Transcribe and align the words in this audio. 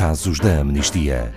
Casos 0.00 0.40
da 0.40 0.60
Amnistia. 0.60 1.30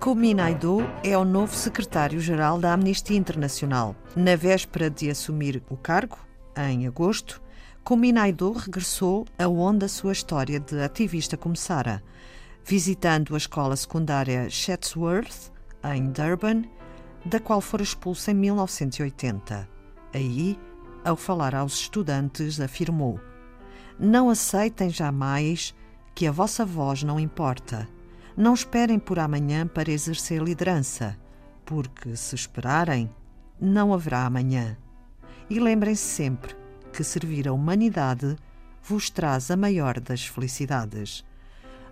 Kumi 0.00 0.34
Naidoo 0.34 0.82
é 1.04 1.16
o 1.16 1.24
novo 1.24 1.54
secretário-geral 1.54 2.58
da 2.58 2.72
Amnistia 2.72 3.16
Internacional. 3.16 3.94
Na 4.16 4.34
véspera 4.34 4.90
de 4.90 5.08
assumir 5.08 5.62
o 5.70 5.76
cargo, 5.76 6.18
em 6.56 6.88
agosto, 6.88 7.41
Kumi 7.84 8.12
Naidoo 8.12 8.52
regressou 8.52 9.26
aonde 9.36 9.86
a 9.86 9.88
sua 9.88 10.12
história 10.12 10.60
de 10.60 10.80
ativista 10.80 11.36
começara, 11.36 12.00
visitando 12.64 13.34
a 13.34 13.36
escola 13.36 13.74
secundária 13.74 14.48
Chatsworth, 14.48 15.50
em 15.92 16.06
Durban, 16.12 16.62
da 17.24 17.40
qual 17.40 17.60
fora 17.60 17.82
expulso 17.82 18.30
em 18.30 18.34
1980. 18.34 19.68
Aí, 20.14 20.56
ao 21.04 21.16
falar 21.16 21.56
aos 21.56 21.74
estudantes, 21.74 22.60
afirmou: 22.60 23.18
Não 23.98 24.30
aceitem 24.30 24.88
jamais 24.88 25.74
que 26.14 26.24
a 26.24 26.30
vossa 26.30 26.64
voz 26.64 27.02
não 27.02 27.18
importa. 27.18 27.88
Não 28.36 28.54
esperem 28.54 28.98
por 28.98 29.18
amanhã 29.18 29.66
para 29.66 29.90
exercer 29.90 30.40
liderança, 30.40 31.18
porque 31.66 32.16
se 32.16 32.36
esperarem, 32.36 33.10
não 33.60 33.92
haverá 33.92 34.24
amanhã. 34.24 34.78
E 35.50 35.58
lembrem-se 35.58 36.02
sempre 36.02 36.61
que 36.92 37.02
servir 37.02 37.48
a 37.48 37.52
humanidade 37.52 38.36
vos 38.82 39.08
traz 39.08 39.50
a 39.50 39.56
maior 39.56 39.98
das 39.98 40.26
felicidades. 40.26 41.24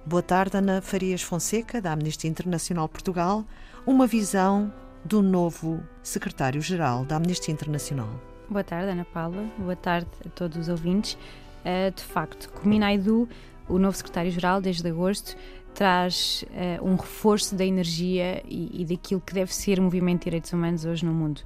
Boa 0.05 0.23
tarde, 0.23 0.59
Ana 0.59 0.83
Farias 0.83 1.23
Fonseca, 1.23 1.81
da 1.81 1.93
Amnistia 1.93 2.29
Internacional 2.29 2.89
Portugal. 2.89 3.45
Uma 3.87 4.07
visão 4.07 4.73
do 5.05 5.23
novo 5.23 5.81
secretário-geral 6.03 7.05
da 7.05 7.17
Amnistia 7.17 7.53
Internacional. 7.53 8.09
Boa 8.49 8.63
tarde, 8.63 8.91
Ana 8.91 9.05
Paula. 9.07 9.45
Boa 9.57 9.77
tarde 9.77 10.09
a 10.27 10.29
todos 10.29 10.59
os 10.59 10.69
ouvintes. 10.69 11.15
Uh, 11.15 11.91
de 11.95 12.03
facto, 12.03 12.51
Cominaidu, 12.51 13.29
o 13.69 13.79
novo 13.79 13.97
secretário-geral, 13.97 14.61
desde 14.61 14.87
agosto, 14.87 15.37
traz 15.75 16.45
uh, 16.51 16.85
um 16.85 16.97
reforço 16.97 17.55
da 17.55 17.65
energia 17.65 18.43
e, 18.47 18.85
daquilo 18.85 19.21
que 19.21 19.33
deve 19.33 19.55
ser 19.55 19.79
o 19.79 19.83
movimento 19.83 20.21
de 20.21 20.25
direitos 20.25 20.53
humanos 20.53 20.85
hoje 20.85 21.07
no 21.07 21.13
mundo. 21.13 21.41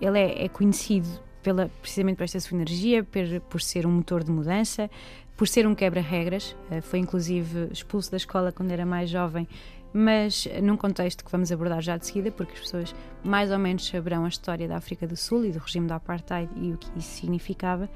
Ele 0.00 0.18
é, 0.18 0.44
é, 0.44 0.48
conhecido 0.48 1.08
pela, 1.44 1.70
precisamente 1.80 2.16
por 2.16 2.24
esta 2.24 2.40
sua 2.40 2.56
energia, 2.56 3.04
por, 3.04 3.40
por 3.48 3.60
ser 3.60 3.86
um 3.86 3.92
motor 3.92 4.24
de 4.24 4.32
mudança, 4.32 4.90
por 5.36 5.46
ser 5.46 5.66
um 5.66 5.74
quebra-regras. 5.74 6.56
Uh, 6.70 6.82
foi 6.82 6.98
inclusive 6.98 7.68
expulso 7.70 8.10
da 8.10 8.16
escola 8.16 8.50
quando 8.50 8.72
era 8.72 8.84
mais 8.84 9.08
jovem, 9.10 9.46
mas 9.92 10.48
num 10.60 10.76
contexto 10.76 11.24
que 11.24 11.30
vamos 11.30 11.52
abordar 11.52 11.80
já 11.80 11.96
de 11.96 12.06
seguida, 12.06 12.32
porque 12.32 12.54
as 12.54 12.60
pessoas 12.60 12.94
mais 13.22 13.52
ou 13.52 13.58
menos 13.60 13.86
saberão 13.86 14.24
a 14.24 14.28
história 14.28 14.66
da 14.66 14.76
África 14.76 15.06
do 15.06 15.16
Sul 15.16 15.44
e 15.44 15.52
do 15.52 15.60
regime 15.60 15.86
da 15.86 15.96
Apartheid 15.96 16.50
e 16.56 16.72
o 16.72 16.78
que 16.78 16.88
isso 16.98 17.20
significava. 17.20 17.88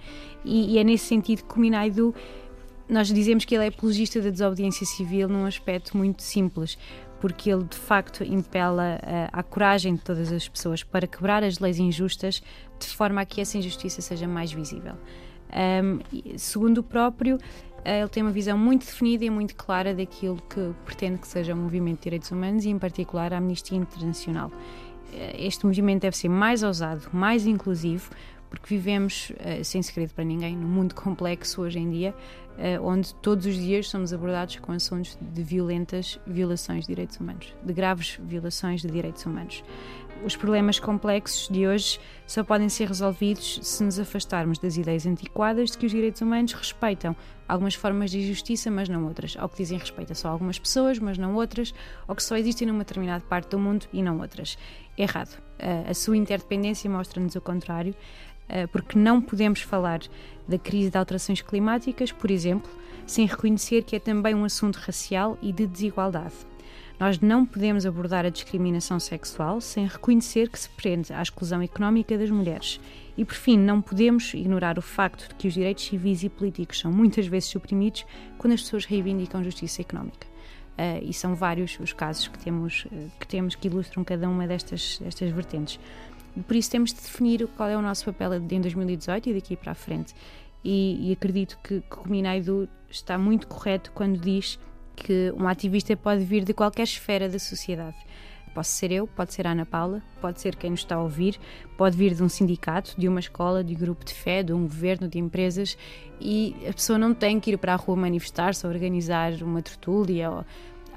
E, 0.44 0.74
e 0.74 0.78
é 0.78 0.84
nesse 0.84 1.06
sentido 1.06 1.42
que 1.42 1.58
Minaidu 1.58 2.14
nós 2.88 3.08
dizemos 3.08 3.44
que 3.44 3.54
ele 3.54 3.64
é 3.64 3.68
apologista 3.68 4.20
da 4.20 4.30
desobediência 4.30 4.86
civil 4.86 5.28
num 5.28 5.44
aspecto 5.44 5.96
muito 5.96 6.22
simples, 6.22 6.78
porque 7.20 7.50
ele 7.50 7.64
de 7.64 7.76
facto 7.76 8.24
impela 8.24 8.98
a, 9.02 9.40
a, 9.40 9.42
coragem 9.42 9.94
de 9.94 10.00
todas 10.00 10.32
as 10.32 10.48
pessoas 10.48 10.82
para 10.82 11.06
quebrar 11.06 11.42
as 11.42 11.58
leis 11.58 11.78
injustas 11.78 12.42
de 12.86 12.96
forma 12.96 13.20
a 13.20 13.24
que 13.24 13.40
essa 13.40 13.58
injustiça 13.58 14.00
seja 14.00 14.26
mais 14.26 14.52
visível. 14.52 14.94
Um, 15.50 15.98
segundo 16.36 16.78
o 16.78 16.82
próprio, 16.82 17.38
eh, 17.84 18.00
ele 18.00 18.08
tem 18.08 18.22
uma 18.22 18.32
visão 18.32 18.58
muito 18.58 18.84
definida 18.84 19.24
e 19.24 19.30
muito 19.30 19.54
clara 19.54 19.94
daquilo 19.94 20.42
que 20.48 20.74
pretende 20.84 21.18
que 21.18 21.26
seja 21.26 21.54
o 21.54 21.56
movimento 21.56 21.98
de 21.98 22.04
direitos 22.04 22.30
humanos 22.30 22.64
e, 22.64 22.68
em 22.68 22.78
particular, 22.78 23.32
a 23.32 23.38
Amnistia 23.38 23.78
Internacional. 23.78 24.50
Eh, 25.12 25.46
este 25.46 25.64
movimento 25.64 26.02
deve 26.02 26.16
ser 26.16 26.28
mais 26.28 26.62
ousado, 26.62 27.08
mais 27.12 27.46
inclusivo, 27.46 28.10
porque 28.48 28.74
vivemos, 28.74 29.30
uh, 29.30 29.64
sem 29.64 29.82
segredo 29.82 30.14
para 30.14 30.24
ninguém, 30.24 30.56
num 30.56 30.68
mundo 30.68 30.94
complexo 30.94 31.62
hoje 31.62 31.78
em 31.78 31.90
dia, 31.90 32.14
uh, 32.58 32.84
onde 32.84 33.14
todos 33.16 33.46
os 33.46 33.54
dias 33.54 33.88
somos 33.88 34.12
abordados 34.12 34.56
com 34.56 34.72
assuntos 34.72 35.18
de 35.20 35.42
violentas 35.42 36.18
violações 36.26 36.82
de 36.82 36.88
direitos 36.88 37.18
humanos, 37.18 37.54
de 37.62 37.72
graves 37.72 38.18
violações 38.22 38.82
de 38.82 38.88
direitos 38.88 39.24
humanos. 39.24 39.62
Os 40.24 40.34
problemas 40.34 40.80
complexos 40.80 41.48
de 41.48 41.66
hoje 41.66 42.00
só 42.26 42.42
podem 42.42 42.68
ser 42.68 42.88
resolvidos 42.88 43.60
se 43.62 43.84
nos 43.84 44.00
afastarmos 44.00 44.58
das 44.58 44.76
ideias 44.76 45.06
antiquadas 45.06 45.70
de 45.70 45.78
que 45.78 45.86
os 45.86 45.92
direitos 45.92 46.20
humanos 46.20 46.52
respeitam 46.54 47.14
algumas 47.46 47.74
formas 47.74 48.10
de 48.10 48.26
justiça, 48.26 48.68
mas 48.68 48.88
não 48.88 49.06
outras, 49.06 49.36
ou 49.36 49.48
que 49.48 49.58
dizem 49.58 49.78
respeito 49.78 50.12
a 50.12 50.14
só 50.16 50.28
algumas 50.28 50.58
pessoas, 50.58 50.98
mas 50.98 51.16
não 51.16 51.34
outras, 51.36 51.72
ou 52.08 52.16
que 52.16 52.22
só 52.22 52.36
existem 52.36 52.66
numa 52.66 52.80
determinada 52.80 53.24
parte 53.24 53.50
do 53.50 53.58
mundo 53.60 53.86
e 53.92 54.02
não 54.02 54.18
outras. 54.18 54.58
Errado. 54.96 55.38
Uh, 55.60 55.90
a 55.90 55.94
sua 55.94 56.16
interdependência 56.16 56.90
mostra-nos 56.90 57.36
o 57.36 57.40
contrário. 57.40 57.94
Eh, 58.48 58.66
porque 58.66 58.98
não 58.98 59.20
podemos 59.20 59.60
falar 59.60 60.00
da 60.46 60.58
crise 60.58 60.90
de 60.90 60.98
alterações 60.98 61.42
climáticas, 61.42 62.10
por 62.10 62.30
exemplo, 62.30 62.70
sem 63.06 63.26
reconhecer 63.26 63.82
que 63.84 63.96
é 63.96 63.98
também 63.98 64.34
um 64.34 64.44
assunto 64.44 64.76
racial 64.76 65.38
e 65.42 65.52
de 65.52 65.66
desigualdade. 65.66 66.34
Nós 66.98 67.20
não 67.20 67.46
podemos 67.46 67.86
abordar 67.86 68.26
a 68.26 68.28
discriminação 68.28 68.98
sexual 68.98 69.60
sem 69.60 69.86
reconhecer 69.86 70.48
que 70.48 70.58
se 70.58 70.68
prende 70.70 71.12
à 71.12 71.22
exclusão 71.22 71.62
económica 71.62 72.18
das 72.18 72.28
mulheres. 72.28 72.80
E, 73.16 73.24
por 73.24 73.34
fim, 73.34 73.56
não 73.56 73.80
podemos 73.80 74.34
ignorar 74.34 74.78
o 74.78 74.82
facto 74.82 75.28
de 75.28 75.34
que 75.36 75.46
os 75.46 75.54
direitos 75.54 75.84
civis 75.84 76.24
e 76.24 76.28
políticos 76.28 76.80
são 76.80 76.90
muitas 76.90 77.26
vezes 77.28 77.50
suprimidos 77.50 78.04
quando 78.36 78.54
as 78.54 78.62
pessoas 78.62 78.84
reivindicam 78.84 79.44
justiça 79.44 79.80
económica. 79.80 80.26
Uh, 80.78 81.02
e 81.02 81.12
são 81.12 81.34
vários 81.34 81.78
os 81.80 81.92
casos 81.92 82.28
que 82.28 82.38
temos, 82.38 82.84
uh, 82.86 83.10
que 83.18 83.26
temos 83.26 83.54
que 83.54 83.68
ilustram 83.68 84.02
cada 84.02 84.28
uma 84.28 84.46
destas, 84.46 84.98
destas 85.00 85.30
vertentes. 85.30 85.78
Por 86.46 86.56
isso 86.56 86.70
temos 86.70 86.92
de 86.92 87.00
definir 87.00 87.46
qual 87.56 87.68
é 87.68 87.76
o 87.76 87.82
nosso 87.82 88.04
papel 88.04 88.34
em 88.34 88.60
2018 88.60 89.30
e 89.30 89.34
daqui 89.34 89.56
para 89.56 89.72
a 89.72 89.74
frente. 89.74 90.14
E, 90.64 91.08
e 91.08 91.12
acredito 91.12 91.58
que, 91.62 91.80
que 91.80 91.98
o 91.98 92.08
Minaidu 92.08 92.68
está 92.90 93.16
muito 93.16 93.46
correto 93.46 93.92
quando 93.92 94.18
diz 94.18 94.58
que 94.96 95.32
um 95.36 95.46
ativista 95.46 95.96
pode 95.96 96.24
vir 96.24 96.44
de 96.44 96.52
qualquer 96.52 96.82
esfera 96.82 97.28
da 97.28 97.38
sociedade. 97.38 97.96
Posso 98.54 98.72
ser 98.72 98.90
eu, 98.90 99.06
pode 99.06 99.32
ser 99.32 99.46
a 99.46 99.52
Ana 99.52 99.64
Paula, 99.64 100.02
pode 100.20 100.40
ser 100.40 100.56
quem 100.56 100.70
nos 100.70 100.80
está 100.80 100.96
a 100.96 101.02
ouvir, 101.02 101.38
pode 101.76 101.96
vir 101.96 102.14
de 102.14 102.22
um 102.22 102.28
sindicato, 102.28 102.98
de 102.98 103.06
uma 103.06 103.20
escola, 103.20 103.62
de 103.62 103.74
um 103.74 103.78
grupo 103.78 104.04
de 104.04 104.12
fé, 104.12 104.42
de 104.42 104.52
um 104.52 104.62
governo, 104.62 105.06
de 105.06 105.18
empresas 105.18 105.78
e 106.20 106.56
a 106.68 106.72
pessoa 106.72 106.98
não 106.98 107.14
tem 107.14 107.38
que 107.38 107.52
ir 107.52 107.58
para 107.58 107.74
a 107.74 107.76
rua 107.76 107.96
manifestar-se 107.96 108.66
organizar 108.66 109.32
uma 109.42 109.62
tertúlia. 109.62 110.30
Ou... 110.30 110.44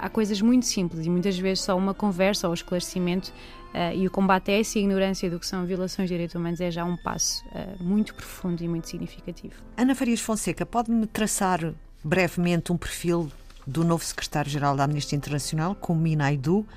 Há 0.01 0.09
coisas 0.09 0.41
muito 0.41 0.65
simples 0.65 1.05
e 1.05 1.09
muitas 1.09 1.37
vezes 1.37 1.63
só 1.63 1.77
uma 1.77 1.93
conversa 1.93 2.47
ou 2.47 2.53
esclarecimento 2.53 3.31
Uh, 3.71 3.95
e 3.95 4.05
o 4.05 4.11
combate 4.11 4.51
a 4.51 4.59
essa 4.59 4.77
ignorância 4.77 5.29
do 5.29 5.39
que 5.39 5.47
são 5.47 5.65
violações 5.65 6.09
de 6.09 6.13
direitos 6.13 6.35
humanos 6.35 6.59
é 6.59 6.69
já 6.69 6.83
um 6.83 6.97
passo 6.97 7.41
uh, 7.45 7.81
muito 7.81 8.13
profundo 8.13 8.61
e 8.61 8.67
muito 8.67 8.89
significativo. 8.89 9.53
Ana 9.77 9.95
Farias 9.95 10.19
Fonseca, 10.19 10.65
pode-me 10.65 11.07
traçar 11.07 11.73
brevemente 12.03 12.73
um 12.73 12.75
perfil 12.75 13.31
do 13.65 13.85
novo 13.85 14.03
secretário-geral 14.03 14.75
da 14.75 14.83
Amnistia 14.83 15.15
Internacional, 15.15 15.77
Minaidu, 15.89 16.67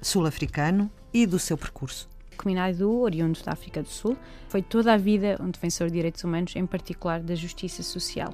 sul-africano, 0.00 0.88
e 1.12 1.26
do 1.26 1.40
seu 1.40 1.58
percurso? 1.58 2.08
Minaidu, 2.44 3.00
oriundo 3.00 3.38
da 3.44 3.52
África 3.52 3.82
do 3.82 3.88
Sul, 3.88 4.16
foi 4.48 4.62
toda 4.62 4.92
a 4.92 4.96
vida 4.96 5.36
um 5.40 5.50
defensor 5.50 5.88
de 5.88 5.94
direitos 5.94 6.22
humanos, 6.22 6.54
em 6.56 6.66
particular 6.66 7.20
da 7.20 7.34
justiça 7.34 7.82
social. 7.82 8.32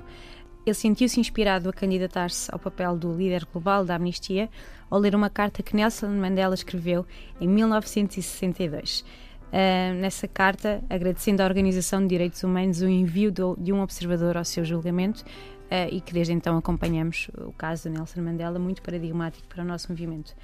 Ele 0.69 0.75
sentiu-se 0.75 1.19
inspirado 1.19 1.71
a 1.71 1.73
candidatar-se 1.73 2.51
ao 2.53 2.59
papel 2.59 2.95
do 2.95 3.11
líder 3.15 3.47
global 3.51 3.87
da 3.87 3.95
Amnistia 3.95 4.51
ao 4.91 4.99
ler 4.99 5.15
uma 5.15 5.31
carta 5.31 5.62
que 5.62 5.75
Nelson 5.75 6.09
Mandela 6.09 6.55
escreveu 6.55 7.06
em 7.41 7.49
1962. 7.49 9.01
Uh, 9.01 9.05
ah, 9.51 9.95
nessa 9.95 10.29
carta, 10.29 10.83
agradecendo 10.91 11.43
à 11.43 11.47
Organização 11.47 12.03
de 12.03 12.09
Direitos 12.09 12.43
Humanos 12.43 12.83
o 12.83 12.87
envio 12.87 13.33
do, 13.33 13.56
de 13.59 13.73
um 13.73 13.81
observador 13.81 14.37
ao 14.37 14.44
seu 14.44 14.62
julgamento, 14.62 15.23
uh, 15.23 15.88
e 15.91 16.03
que 16.03 16.12
desde 16.12 16.35
então 16.35 16.59
acompanhamos 16.59 17.31
o 17.38 17.53
caso 17.53 17.88
de 17.88 17.97
Nelson 17.97 18.21
Mandela, 18.21 18.59
muito 18.59 18.82
paradigmático 18.82 19.49
para 19.49 19.62
o 19.62 19.67
nosso 19.67 19.91
movimento. 19.91 20.35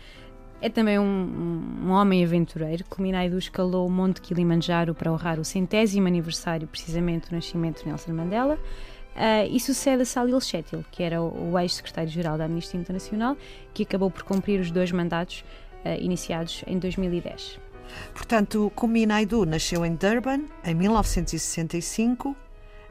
É 0.59 0.71
também 0.71 0.99
um, 0.99 1.85
um, 1.85 1.91
homem 1.91 2.25
aventureiro. 2.25 2.83
Kuminaidu 2.89 3.37
escalou 3.37 3.87
o 3.87 3.91
Monte 3.91 4.23
Kilimanjaro 4.23 4.95
para 4.95 5.13
honrar 5.13 5.39
o 5.39 5.45
centésimo 5.45 6.07
aniversário, 6.07 6.67
precisamente, 6.67 7.29
do 7.29 7.37
nascimento 7.37 7.83
de 7.83 7.89
Nelson 7.89 8.15
Mandela. 8.15 8.59
Uh, 9.15 9.47
e 9.49 9.61
sucede 9.61 10.03
a 10.03 10.05
Salil 10.05 10.41
Shetil, 10.41 10.85
que 10.91 11.03
era 11.03 11.23
o, 11.23 11.53
o 11.53 11.59
ex-secretário-geral 11.59 12.37
da 12.37 12.47
Amnistia 12.47 12.81
Internacional, 12.81 13.37
que 13.73 13.85
acabou 13.85 14.11
por 14.11 14.25
cumprir 14.25 14.61
os 14.61 14.73
dois 14.73 14.91
mandatos 14.91 15.45
uh, 15.85 16.01
iniciados 16.01 16.65
em 16.67 16.79
2010. 16.79 17.61
Portanto, 18.13 18.73
Kumi 18.75 19.07
Naidu 19.07 19.45
nasceu 19.45 19.87
em 19.87 19.95
Durban 19.95 20.41
em 20.65 20.75
1965 20.75 22.35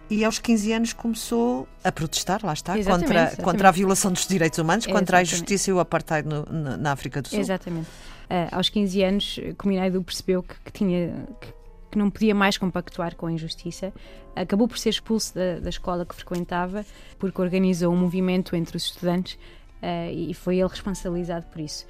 e 0.09 0.23
aos 0.23 0.39
15 0.39 0.71
anos 0.71 0.93
começou 0.93 1.67
a 1.83 1.91
protestar, 1.91 2.39
lá 2.43 2.53
está, 2.53 2.73
contra, 2.73 2.89
exatamente. 2.91 3.41
contra 3.41 3.67
a 3.67 3.71
violação 3.71 4.11
dos 4.11 4.25
direitos 4.25 4.59
humanos, 4.59 4.85
contra 4.85 5.01
exatamente. 5.01 5.17
a 5.17 5.35
injustiça 5.35 5.69
e 5.71 5.73
o 5.73 5.79
apartheid 5.79 6.27
no, 6.27 6.45
na 6.77 6.91
África 6.91 7.21
do 7.21 7.27
Sul. 7.27 7.39
Exatamente. 7.39 7.87
Uh, 8.29 8.47
aos 8.51 8.69
15 8.69 9.03
anos, 9.03 9.39
Kumi 9.57 9.75
Naidu 9.75 10.01
percebeu 10.03 10.41
que, 10.41 10.55
que 10.63 10.71
tinha, 10.71 11.27
que 11.41 11.47
que 11.93 11.97
não 11.99 12.09
podia 12.09 12.33
mais 12.33 12.57
compactuar 12.57 13.15
com 13.15 13.27
a 13.27 13.31
injustiça, 13.31 13.93
acabou 14.35 14.67
por 14.67 14.79
ser 14.79 14.89
expulso 14.89 15.35
da, 15.35 15.59
da 15.59 15.69
escola 15.69 16.05
que 16.05 16.15
frequentava 16.15 16.83
porque 17.19 17.39
organizou 17.39 17.93
um 17.93 17.97
movimento 17.97 18.55
entre 18.55 18.75
os 18.75 18.85
estudantes 18.85 19.35
uh, 19.35 20.11
e 20.11 20.33
foi 20.33 20.57
ele 20.57 20.67
responsabilizado 20.67 21.45
por 21.45 21.61
isso. 21.61 21.85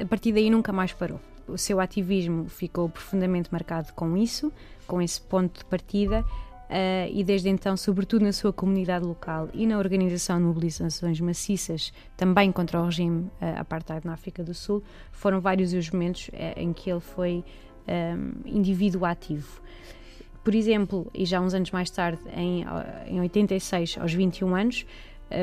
A 0.00 0.04
partir 0.04 0.32
daí 0.32 0.50
nunca 0.50 0.72
mais 0.72 0.92
parou. 0.92 1.20
O 1.48 1.58
seu 1.58 1.80
ativismo 1.80 2.48
ficou 2.48 2.88
profundamente 2.88 3.52
marcado 3.52 3.92
com 3.92 4.16
isso, 4.16 4.52
com 4.86 5.02
esse 5.02 5.20
ponto 5.20 5.58
de 5.58 5.64
partida, 5.64 6.24
Uh, 6.64 7.06
e 7.12 7.22
desde 7.22 7.50
então, 7.50 7.76
sobretudo 7.76 8.24
na 8.24 8.32
sua 8.32 8.50
comunidade 8.50 9.04
local 9.04 9.50
e 9.52 9.66
na 9.66 9.76
organização 9.78 10.38
de 10.38 10.44
mobilizações 10.44 11.20
maciças 11.20 11.92
também 12.16 12.50
contra 12.50 12.80
o 12.80 12.86
regime 12.86 13.24
uh, 13.24 13.60
apartheid 13.60 14.04
na 14.06 14.14
África 14.14 14.42
do 14.42 14.54
Sul, 14.54 14.82
foram 15.12 15.42
vários 15.42 15.74
os 15.74 15.90
momentos 15.90 16.28
uh, 16.28 16.58
em 16.58 16.72
que 16.72 16.90
ele 16.90 17.00
foi 17.00 17.44
um, 17.88 18.32
indivíduo 18.44 19.04
ativo. 19.04 19.60
Por 20.42 20.54
exemplo, 20.54 21.10
e 21.14 21.24
já 21.24 21.40
uns 21.40 21.54
anos 21.54 21.70
mais 21.70 21.90
tarde, 21.90 22.20
em, 22.36 22.64
em 23.06 23.20
86, 23.20 23.96
aos 23.98 24.12
21 24.12 24.54
anos, 24.54 24.86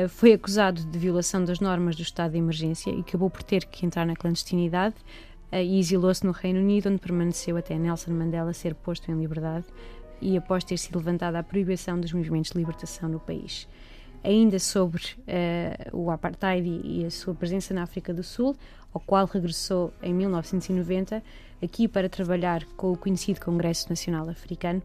foi 0.08 0.32
acusado 0.32 0.80
de 0.80 0.96
violação 0.96 1.44
das 1.44 1.58
normas 1.58 1.96
do 1.96 2.02
estado 2.02 2.32
de 2.32 2.38
emergência 2.38 2.90
e 2.90 3.00
acabou 3.00 3.28
por 3.28 3.42
ter 3.42 3.64
que 3.64 3.84
entrar 3.84 4.06
na 4.06 4.14
clandestinidade 4.14 4.94
e 5.50 5.78
exilou-se 5.78 6.24
no 6.24 6.30
Reino 6.30 6.60
Unido, 6.60 6.88
onde 6.88 6.98
permaneceu 6.98 7.56
até 7.56 7.76
Nelson 7.76 8.12
Mandela 8.12 8.52
ser 8.52 8.76
posto 8.76 9.10
em 9.10 9.20
liberdade 9.20 9.66
e 10.20 10.36
após 10.36 10.62
ter 10.62 10.78
sido 10.78 10.98
levantada 10.98 11.38
a 11.38 11.42
proibição 11.42 12.00
dos 12.00 12.12
movimentos 12.12 12.52
de 12.52 12.58
libertação 12.58 13.08
no 13.08 13.18
país. 13.18 13.68
Ainda 14.24 14.58
sobre 14.58 15.02
uh, 15.02 15.96
o 15.96 16.10
apartheid 16.10 16.80
e 16.84 17.04
a 17.04 17.10
sua 17.10 17.34
presença 17.34 17.74
na 17.74 17.82
África 17.82 18.14
do 18.14 18.22
Sul, 18.22 18.56
ao 18.94 19.00
qual 19.00 19.26
regressou 19.26 19.92
em 20.02 20.14
1990, 20.14 21.22
aqui 21.62 21.88
para 21.88 22.08
trabalhar 22.08 22.64
com 22.76 22.92
o 22.92 22.96
conhecido 22.96 23.40
Congresso 23.40 23.88
Nacional 23.88 24.28
Africano, 24.28 24.82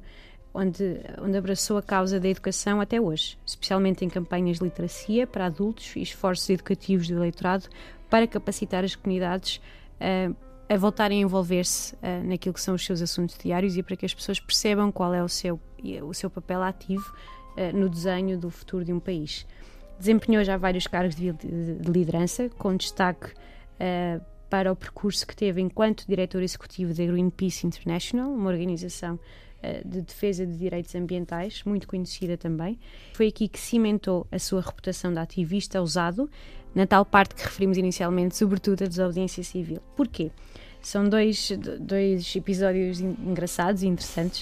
onde, 0.53 1.01
onde 1.21 1.37
abraçou 1.37 1.77
a 1.77 1.83
causa 1.83 2.19
da 2.19 2.27
educação 2.27 2.81
até 2.81 2.99
hoje, 2.99 3.37
especialmente 3.45 4.03
em 4.03 4.09
campanhas 4.09 4.57
de 4.57 4.63
literacia 4.63 5.27
para 5.27 5.45
adultos 5.45 5.95
e 5.95 6.01
esforços 6.01 6.49
educativos 6.49 7.07
do 7.07 7.15
eleitorado 7.15 7.67
para 8.09 8.25
capacitar 8.25 8.83
as 8.83 8.95
comunidades 8.95 9.57
uh, 10.01 10.35
a 10.69 10.77
voltarem 10.77 11.19
a 11.19 11.21
envolver-se 11.21 11.93
uh, 11.95 12.23
naquilo 12.25 12.53
que 12.53 12.61
são 12.61 12.73
os 12.73 12.83
seus 12.83 13.01
assuntos 13.01 13.37
diários 13.37 13.77
e 13.77 13.83
para 13.83 13.95
que 13.95 14.05
as 14.05 14.13
pessoas 14.13 14.39
percebam 14.39 14.91
qual 14.91 15.13
é 15.13 15.23
o 15.23 15.29
seu, 15.29 15.59
o 16.03 16.13
seu 16.13 16.29
papel 16.29 16.63
ativo 16.63 17.13
no 17.73 17.89
desenho 17.89 18.37
do 18.37 18.49
futuro 18.49 18.85
de 18.85 18.93
um 18.93 18.99
país. 18.99 19.45
Desempenhou 19.99 20.43
já 20.43 20.57
vários 20.57 20.85
cargos 20.87 21.15
de, 21.15 21.31
de, 21.31 21.75
de 21.75 21.91
liderança, 21.91 22.49
com 22.57 22.75
destaque 22.75 23.27
uh, 23.27 24.23
para 24.49 24.71
o 24.71 24.75
percurso 24.75 25.25
que 25.25 25.35
teve 25.35 25.59
enquanto 25.61 26.05
diretor 26.07 26.41
executivo 26.41 26.93
da 26.93 27.05
Greenpeace 27.05 27.65
International, 27.65 28.31
uma 28.31 28.49
organização 28.49 29.19
de 29.85 30.01
defesa 30.01 30.45
de 30.45 30.55
direitos 30.55 30.93
ambientais, 30.95 31.63
muito 31.65 31.87
conhecida 31.87 32.37
também. 32.37 32.79
Foi 33.13 33.27
aqui 33.27 33.47
que 33.47 33.59
cimentou 33.59 34.27
a 34.31 34.39
sua 34.39 34.61
reputação 34.61 35.11
de 35.11 35.19
ativista 35.19 35.81
ousado, 35.81 36.29
na 36.75 36.85
tal 36.85 37.03
parte 37.05 37.35
que 37.35 37.43
referimos 37.43 37.77
inicialmente, 37.77 38.37
sobretudo 38.37 38.83
a 38.83 38.87
desobediência 38.87 39.43
civil. 39.43 39.81
Porquê? 39.95 40.31
São 40.81 41.09
dois, 41.09 41.51
dois 41.79 42.35
episódios 42.35 42.99
engraçados 42.99 43.81
e 43.81 43.87
interessantes. 43.87 44.41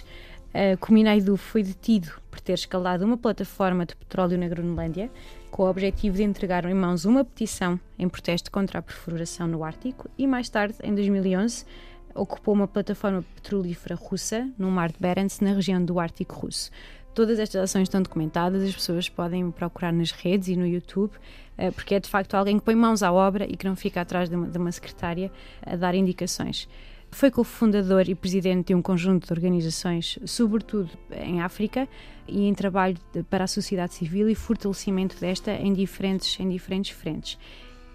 Uh, 0.53 0.77
Kuminaidu 0.79 1.37
foi 1.37 1.63
detido 1.63 2.11
ter 2.45 2.53
escalado 2.53 3.03
uma 3.03 3.17
plataforma 3.17 3.85
de 3.85 3.95
petróleo 3.95 4.37
na 4.37 4.47
Groenlândia, 4.47 5.11
com 5.49 5.63
o 5.63 5.69
objetivo 5.69 6.17
de 6.17 6.23
entregar 6.23 6.63
em 6.65 6.73
mãos 6.73 7.03
uma 7.03 7.25
petição 7.25 7.79
em 7.97 8.07
protesto 8.07 8.51
contra 8.51 8.79
a 8.79 8.81
perfuração 8.81 9.47
no 9.47 9.63
Ártico, 9.63 10.09
e 10.17 10.27
mais 10.27 10.47
tarde, 10.47 10.75
em 10.83 10.93
2011, 10.93 11.65
ocupou 12.13 12.53
uma 12.53 12.67
plataforma 12.67 13.25
petrolífera 13.35 13.95
russa 13.95 14.49
no 14.57 14.69
Mar 14.69 14.91
de 14.91 14.99
Barents, 14.99 15.39
na 15.39 15.53
região 15.53 15.83
do 15.83 15.99
Ártico 15.99 16.35
Russo. 16.35 16.71
Todas 17.15 17.39
estas 17.39 17.63
ações 17.63 17.83
estão 17.83 18.01
documentadas, 18.01 18.61
as 18.61 18.73
pessoas 18.73 19.09
podem 19.09 19.49
procurar 19.49 19.91
nas 19.91 20.11
redes 20.11 20.49
e 20.49 20.55
no 20.55 20.67
YouTube, 20.67 21.13
eh, 21.57 21.71
porque 21.71 21.95
é 21.95 21.99
de 21.99 22.09
facto 22.09 22.35
alguém 22.35 22.59
que 22.59 22.65
põe 22.65 22.75
mãos 22.75 23.01
à 23.01 23.11
obra 23.11 23.45
e 23.45 23.57
que 23.57 23.65
não 23.65 23.75
fica 23.75 24.01
atrás 24.01 24.29
de 24.29 24.35
uma, 24.35 24.47
de 24.47 24.57
uma 24.57 24.71
secretária 24.71 25.31
a 25.65 25.75
dar 25.75 25.95
indicações. 25.95 26.67
Foi 27.15 27.31
cofundador 27.31 28.09
e 28.09 28.13
presidente 28.13 28.67
de 28.67 28.75
um 28.75 28.81
conjunto 28.81 29.25
de 29.25 29.31
organizações, 29.31 30.19
sobretudo 30.25 30.89
em 31.15 31.41
África, 31.41 31.87
e 32.27 32.45
em 32.45 32.53
trabalho 32.53 32.97
para 33.29 33.45
a 33.45 33.47
sociedade 33.47 33.93
civil 33.93 34.27
e 34.29 34.35
fortalecimento 34.35 35.17
desta 35.17 35.53
em 35.53 35.71
diferentes, 35.71 36.37
em 36.41 36.49
diferentes 36.49 36.91
frentes 36.91 37.37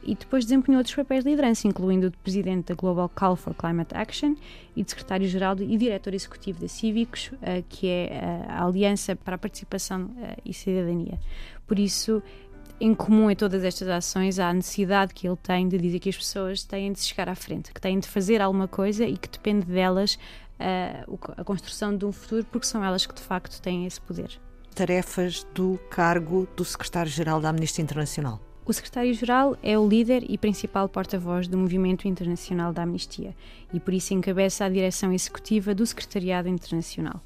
e 0.03 0.15
depois 0.15 0.45
desempenhou 0.45 0.79
outros 0.79 0.95
papéis 0.95 1.25
de 1.25 1.31
liderança, 1.31 1.69
incluindo 1.69 2.07
o 2.07 2.11
de 2.11 2.17
presidente 2.19 2.69
da 2.69 2.75
Global 2.75 3.09
Call 3.09 3.37
for 3.37 3.55
Climate 3.55 3.95
Action 3.95 4.35
e 4.75 4.83
de 4.83 4.91
secretário-geral 4.91 5.57
e 5.61 5.77
diretor 5.77 6.15
executivo 6.15 6.61
da 6.61 6.69
Cívicos, 6.69 7.31
uh, 7.35 7.63
que 7.69 7.87
é 7.87 8.09
uh, 8.11 8.51
a 8.51 8.65
Aliança 8.65 9.15
para 9.15 9.35
a 9.35 9.39
Participação 9.39 10.05
uh, 10.05 10.41
e 10.45 10.55
Cidadania. 10.55 11.19
Por 11.67 11.79
isso, 11.79 12.23
em 12.81 12.95
comum 12.95 13.31
em 13.31 13.37
todas 13.37 13.63
estas 13.63 13.89
ações, 13.89 14.39
há 14.39 14.49
a 14.49 14.55
necessidade 14.55 15.13
que 15.13 15.29
ele 15.29 15.37
tem 15.37 15.69
de 15.69 15.77
dizer 15.77 15.99
que 15.99 16.09
as 16.09 16.17
pessoas 16.17 16.65
têm 16.65 16.93
de 16.93 17.01
chegar 17.01 17.29
à 17.29 17.35
frente, 17.35 17.73
que 17.73 17.81
têm 17.81 17.99
de 17.99 18.09
fazer 18.09 18.41
alguma 18.41 18.67
coisa 18.67 19.05
e 19.05 19.17
que 19.17 19.29
depende 19.29 19.67
delas 19.67 20.19
a 21.37 21.45
construção 21.45 21.97
de 21.97 22.05
um 22.05 22.13
futuro, 22.13 22.45
porque 22.51 22.67
são 22.67 22.85
elas 22.85 23.07
que 23.07 23.15
de 23.15 23.23
facto 23.23 23.61
têm 23.61 23.87
esse 23.87 24.01
poder. 24.01 24.31
Tarefas 24.75 25.47
do 25.55 25.79
cargo 25.91 26.49
do 26.57 26.65
secretário-geral 26.65 27.41
da 27.41 27.51
Amnistia 27.51 27.83
Internacional. 27.83 28.41
O 28.65 28.73
secretário-geral 28.73 29.57
é 29.63 29.79
o 29.79 29.89
líder 29.89 30.25
e 30.29 30.39
principal 30.39 30.89
porta-voz 30.89 31.49
do 31.49 31.59
Movimento 31.59 32.07
Internacional 32.07 32.73
da 32.73 32.83
Amnistia 32.83 33.35
e 33.73 33.81
por 33.81 33.93
isso 33.93 34.15
encabeça 34.15 34.65
a 34.65 34.69
direção 34.69 35.13
executiva 35.13 35.75
do 35.75 35.85
Secretariado 35.85 36.49
Internacional. 36.49 37.21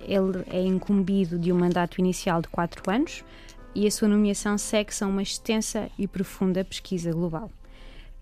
Ele 0.00 0.44
é 0.48 0.62
incumbido 0.62 1.38
de 1.38 1.52
um 1.52 1.58
mandato 1.58 1.98
inicial 2.00 2.40
de 2.40 2.48
quatro 2.48 2.90
anos 2.90 3.24
e 3.76 3.86
a 3.86 3.90
sua 3.90 4.08
nomeação 4.08 4.56
segue-se 4.56 5.04
a 5.04 5.06
uma 5.06 5.22
extensa 5.22 5.90
e 5.98 6.08
profunda 6.08 6.64
pesquisa 6.64 7.12
global. 7.12 7.50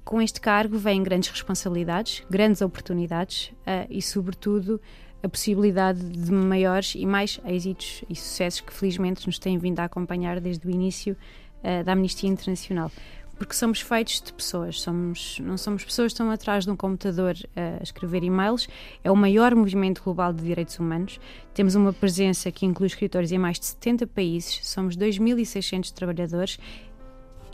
Com 0.05 0.21
este 0.21 0.41
cargo 0.41 0.77
vêm 0.77 1.01
grandes 1.01 1.31
responsabilidades, 1.31 2.25
grandes 2.29 2.61
oportunidades 2.61 3.53
uh, 3.61 3.87
e, 3.89 4.03
sobretudo, 4.03 4.81
a 5.23 5.29
possibilidade 5.29 6.01
de 6.01 6.33
maiores 6.33 6.95
e 6.97 7.07
mais 7.07 7.41
êxitos 7.47 8.03
e 8.11 8.17
sucessos 8.17 8.63
que 8.63 8.73
felizmente 8.73 9.25
nos 9.27 9.39
têm 9.39 9.57
vindo 9.57 9.79
a 9.79 9.85
acompanhar 9.85 10.41
desde 10.41 10.67
o 10.67 10.71
início 10.71 11.17
uh, 11.61 11.85
da 11.85 11.93
Amnistia 11.93 12.29
Internacional. 12.29 12.91
Porque 13.37 13.55
somos 13.55 13.81
feitos 13.81 14.23
de 14.23 14.33
pessoas, 14.33 14.81
somos, 14.81 15.39
não 15.41 15.59
somos 15.59 15.85
pessoas 15.85 16.13
que 16.13 16.15
estão 16.15 16.31
atrás 16.31 16.65
de 16.65 16.71
um 16.71 16.77
computador 16.77 17.35
uh, 17.35 17.81
a 17.81 17.83
escrever 17.83 18.23
e-mails. 18.23 18.69
É 19.03 19.11
o 19.11 19.17
maior 19.17 19.55
movimento 19.55 20.03
global 20.03 20.33
de 20.33 20.45
direitos 20.45 20.79
humanos. 20.79 21.19
Temos 21.53 21.75
uma 21.75 21.93
presença 21.93 22.51
que 22.53 22.65
inclui 22.65 22.87
escritórios 22.87 23.33
em 23.33 23.39
mais 23.39 23.59
de 23.59 23.67
70 23.67 24.07
países, 24.07 24.61
somos 24.63 24.97
2.600 24.97 25.93
trabalhadores 25.93 26.59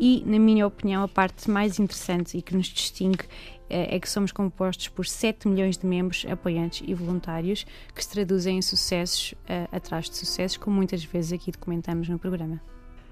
e, 0.00 0.22
na 0.24 0.38
minha 0.38 0.66
opinião, 0.66 1.02
a 1.02 1.08
parte 1.08 1.50
mais 1.50 1.78
interessante 1.78 2.38
e 2.38 2.40
que 2.40 2.56
nos 2.56 2.66
distingue 2.66 3.24
é, 3.68 3.96
é 3.96 4.00
que 4.00 4.08
somos 4.08 4.32
compostos 4.32 4.88
por 4.88 5.06
7 5.06 5.46
milhões 5.46 5.76
de 5.76 5.86
membros, 5.86 6.24
apoiantes 6.28 6.82
e 6.88 6.94
voluntários 6.94 7.66
que 7.94 8.02
se 8.02 8.10
traduzem 8.10 8.56
em 8.56 8.62
sucessos 8.62 9.32
uh, 9.32 9.68
atrás 9.70 10.08
de 10.08 10.16
sucessos, 10.16 10.56
como 10.56 10.74
muitas 10.74 11.04
vezes 11.04 11.34
aqui 11.34 11.52
documentamos 11.52 12.08
no 12.08 12.18
programa. 12.18 12.60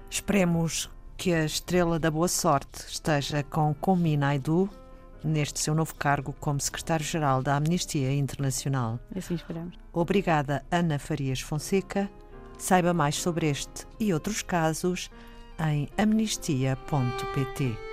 Esperemos 0.09 0.89
que 1.19 1.33
a 1.33 1.43
estrela 1.43 1.99
da 1.99 2.09
boa 2.09 2.29
sorte 2.29 2.79
esteja 2.87 3.43
com 3.43 3.73
Komi 3.73 4.15
Naidu 4.15 4.69
neste 5.21 5.59
seu 5.59 5.75
novo 5.75 5.93
cargo 5.95 6.33
como 6.39 6.61
secretário-geral 6.61 7.43
da 7.43 7.57
Amnistia 7.57 8.13
Internacional. 8.13 8.97
Assim 9.13 9.35
esperamos. 9.35 9.77
Obrigada, 9.91 10.63
Ana 10.71 10.97
Farias 10.97 11.41
Fonseca. 11.41 12.09
Saiba 12.57 12.93
mais 12.93 13.15
sobre 13.15 13.49
este 13.49 13.85
e 13.99 14.13
outros 14.13 14.41
casos 14.41 15.11
em 15.59 15.89
amnistia.pt. 15.97 17.88